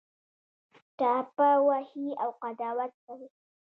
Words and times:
ټاپه 0.97 1.49
وهي 1.67 2.07
او 2.23 2.29
قضاوت 2.41 2.91
کوي 3.05 3.27